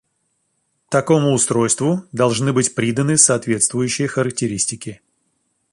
[0.89, 4.99] Такому устройству должны быть приданы соответствующие характеристики.